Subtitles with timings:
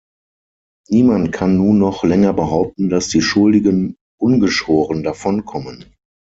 [0.89, 5.93] Niemand kann nun noch länger behaupten, dass die Schuldigen ungeschoren davonkommen.